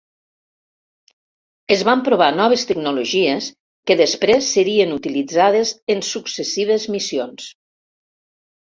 Es 1.75 1.83
van 1.89 2.01
provar 2.07 2.31
noves 2.39 2.65
tecnologies 2.71 3.51
que 3.91 3.99
després 4.01 4.51
serien 4.59 4.97
utilitzades 4.99 5.77
en 5.97 6.03
successives 6.13 6.91
missions. 6.99 7.55